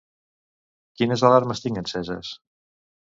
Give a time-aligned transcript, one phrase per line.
[1.01, 2.33] Quines alarmes tinc enceses?